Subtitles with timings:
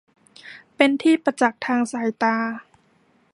[0.75, 2.35] เป็นที่ประจักษ์ทางสายตา